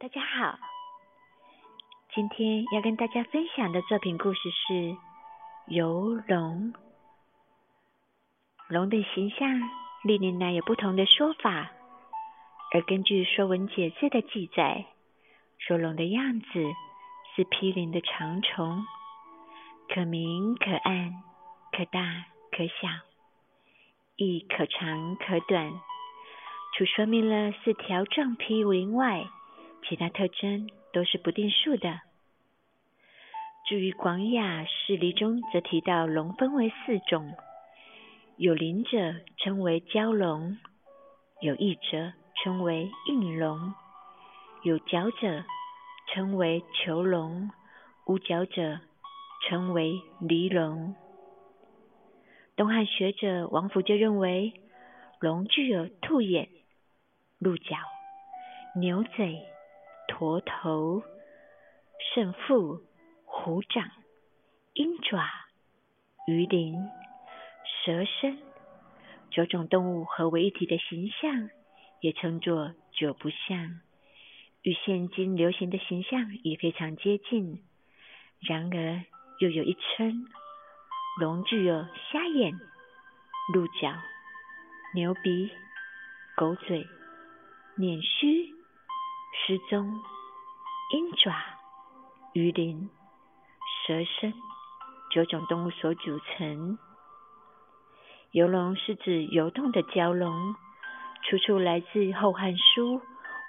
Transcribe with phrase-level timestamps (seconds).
[0.00, 0.58] 大家好，
[2.14, 4.96] 今天要跟大家分享的作品故事是
[5.66, 6.72] 游龙。
[8.70, 9.60] 龙的形象
[10.02, 11.70] 历年来有不同的说法，
[12.72, 14.86] 而根据《说文解字》的记载，
[15.58, 16.46] 说龙的样子
[17.36, 18.82] 是披鳞的长虫，
[19.90, 21.22] 可明可暗，
[21.72, 22.88] 可大可小，
[24.16, 25.70] 亦可长可短。
[26.78, 29.26] 除说明了四条状披鳞外，
[29.90, 32.00] 其他特征都是不定数的。
[33.66, 37.34] 至于《广雅释离》中则提到，龙分为四种：
[38.36, 40.58] 有鳞者称为蛟龙，
[41.40, 43.74] 有翼者称为应龙，
[44.62, 45.44] 有角者
[46.14, 47.50] 称为虬龙，
[48.06, 48.78] 无角者
[49.48, 50.94] 称为离龙。
[52.54, 54.52] 东汉学者王府就认为，
[55.18, 56.48] 龙具有兔眼、
[57.40, 57.76] 鹿角、
[58.76, 59.49] 牛嘴。
[60.10, 61.02] 驼头、
[62.12, 62.82] 胜腹、
[63.24, 63.88] 虎掌、
[64.74, 65.24] 鹰爪、
[66.26, 66.74] 鱼鳞、
[67.84, 68.36] 蛇身
[69.30, 71.48] 九种动物合为一体的形象，
[72.00, 73.80] 也称作九不像，
[74.62, 77.62] 与现今流行的形象也非常接近。
[78.40, 79.04] 然而，
[79.38, 80.26] 又有一称，
[81.20, 82.52] 龙具有虾眼、
[83.54, 83.94] 鹿角、
[84.94, 85.50] 牛鼻、
[86.36, 86.84] 狗嘴、
[87.76, 88.59] 捻须。
[89.50, 90.00] 之中、
[90.92, 91.34] 鹰爪、
[92.34, 92.88] 鱼鳞、
[93.84, 94.32] 蛇身
[95.10, 96.78] 九种动物所组成。
[98.30, 100.54] 游龙是指游动的蛟龙，
[101.24, 102.98] 出处来自《后汉书·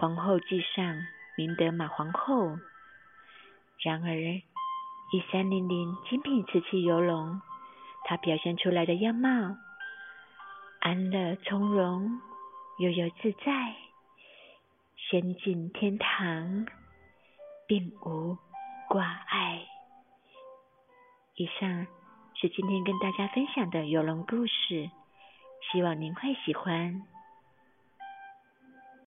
[0.00, 0.96] 皇后记》上，
[1.38, 2.58] 明德马皇后。
[3.84, 7.40] 然而，一三零零精品瓷器游龙，
[8.02, 9.28] 它表现出来的样貌，
[10.80, 12.20] 安乐从容，
[12.78, 13.83] 悠悠自在。
[15.10, 16.66] 先进天堂，
[17.66, 18.38] 并无
[18.88, 19.60] 挂碍。
[21.36, 21.86] 以上
[22.34, 24.90] 是今天跟大家分享的游龙故事，
[25.70, 27.02] 希望您会喜欢。